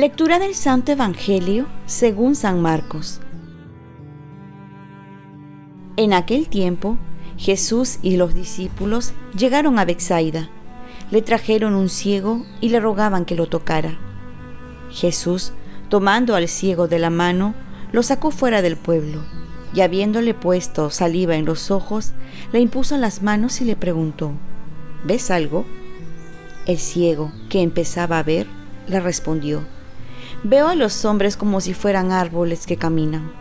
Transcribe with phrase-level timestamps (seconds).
[0.00, 3.20] Lectura del Santo Evangelio según San Marcos.
[5.98, 6.96] En aquel tiempo,
[7.36, 10.48] Jesús y los discípulos llegaron a Bethsaida.
[11.10, 13.98] Le trajeron un ciego y le rogaban que lo tocara.
[14.90, 15.52] Jesús,
[15.90, 17.54] tomando al ciego de la mano,
[17.92, 19.22] lo sacó fuera del pueblo,
[19.74, 22.12] y habiéndole puesto saliva en los ojos,
[22.52, 24.32] le impuso las manos y le preguntó,
[25.04, 25.64] ¿Ves algo?
[26.66, 28.46] El ciego, que empezaba a ver,
[28.86, 29.62] le respondió,
[30.42, 33.32] Veo a los hombres como si fueran árboles que caminan.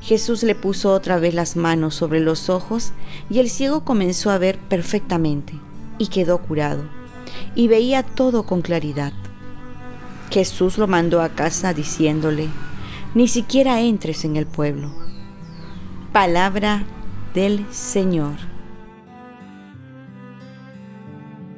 [0.00, 2.92] Jesús le puso otra vez las manos sobre los ojos
[3.30, 5.54] y el ciego comenzó a ver perfectamente
[5.98, 6.84] y quedó curado
[7.54, 9.12] y veía todo con claridad.
[10.30, 12.48] Jesús lo mandó a casa diciéndole,
[13.14, 15.03] ni siquiera entres en el pueblo.
[16.14, 16.84] Palabra
[17.34, 18.34] del Señor.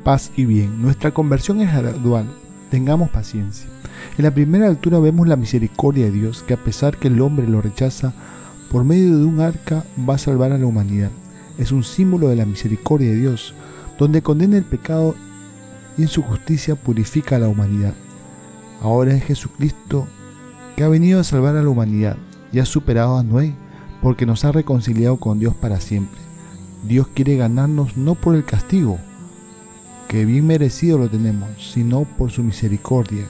[0.02, 2.24] Paz y bien, nuestra conversión es gradual,
[2.70, 3.68] tengamos paciencia.
[4.16, 7.46] En la primera altura vemos la misericordia de Dios, que a pesar que el hombre
[7.46, 8.14] lo rechaza,
[8.70, 11.10] por medio de un arca va a salvar a la humanidad.
[11.58, 13.52] Es un símbolo de la misericordia de Dios,
[13.98, 15.16] donde condena el pecado
[15.98, 17.92] y en su justicia purifica a la humanidad.
[18.80, 20.08] Ahora es Jesucristo
[20.76, 22.16] que ha venido a salvar a la humanidad
[22.52, 23.54] y ha superado a Noé,
[24.06, 26.20] porque nos ha reconciliado con Dios para siempre.
[26.86, 29.00] Dios quiere ganarnos no por el castigo,
[30.06, 33.24] que bien merecido lo tenemos, sino por su misericordia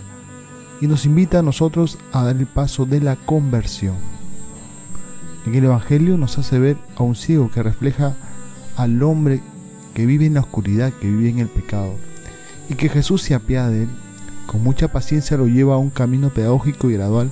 [0.82, 3.94] y nos invita a nosotros a dar el paso de la conversión.
[5.47, 8.14] En el Evangelio nos hace ver a un ciego que refleja
[8.77, 9.41] al hombre
[9.94, 11.94] que vive en la oscuridad, que vive en el pecado,
[12.69, 13.88] y que Jesús se apiada de él,
[14.47, 17.30] con mucha paciencia lo lleva a un camino pedagógico y gradual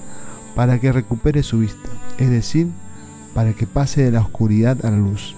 [0.54, 2.68] para que recupere su vista, es decir,
[3.34, 5.34] para que pase de la oscuridad a la luz.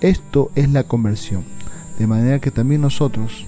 [0.00, 1.44] Esto es la conversión,
[1.98, 3.46] de manera que también nosotros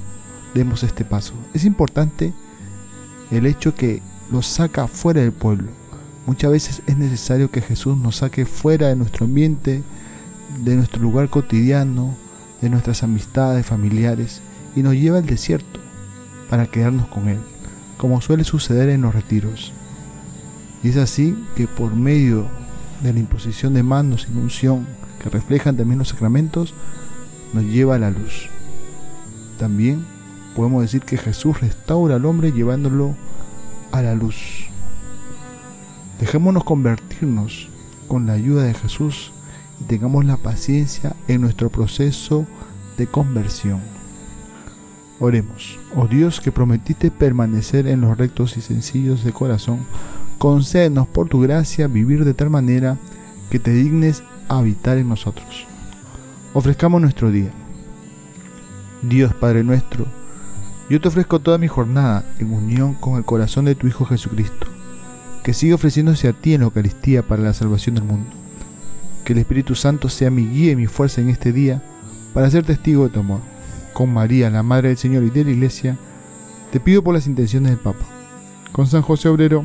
[0.54, 1.34] demos este paso.
[1.52, 2.32] Es importante
[3.30, 4.00] el hecho que
[4.30, 5.68] nos saca fuera del pueblo.
[6.26, 9.82] Muchas veces es necesario que Jesús nos saque fuera de nuestro ambiente,
[10.62, 12.14] de nuestro lugar cotidiano,
[12.60, 14.40] de nuestras amistades familiares
[14.74, 15.80] y nos lleva al desierto
[16.50, 17.38] para quedarnos con Él,
[17.96, 19.72] como suele suceder en los retiros.
[20.82, 22.46] Y es así que por medio
[23.02, 24.86] de la imposición de manos y unción
[25.22, 26.74] que reflejan también los sacramentos,
[27.52, 28.48] nos lleva a la luz.
[29.58, 30.04] También
[30.54, 33.14] podemos decir que Jesús restaura al hombre llevándolo
[33.92, 34.66] a la luz.
[36.20, 37.68] Dejémonos convertirnos
[38.08, 39.32] con la ayuda de Jesús
[39.80, 42.46] y tengamos la paciencia en nuestro proceso
[42.96, 43.80] de conversión.
[45.20, 49.80] Oremos, oh Dios que prometiste permanecer en los rectos y sencillos de corazón,
[50.38, 52.96] concédenos por tu gracia vivir de tal manera
[53.50, 55.66] que te dignes habitar en nosotros.
[56.54, 57.50] Ofrezcamos nuestro día.
[59.02, 60.06] Dios Padre nuestro,
[60.90, 64.66] yo te ofrezco toda mi jornada en unión con el corazón de tu Hijo Jesucristo,
[65.42, 68.30] que sigue ofreciéndose a ti en la Eucaristía para la salvación del mundo.
[69.24, 71.82] Que el Espíritu Santo sea mi guía y mi fuerza en este día
[72.32, 73.40] para ser testigo de tu amor.
[73.92, 75.98] Con María, la Madre del Señor y de la Iglesia,
[76.72, 78.06] te pido por las intenciones del Papa.
[78.72, 79.64] Con San José Obrero,